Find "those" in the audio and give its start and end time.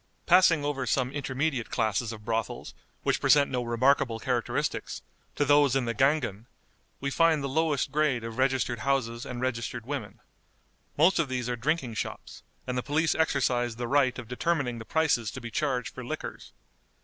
5.45-5.75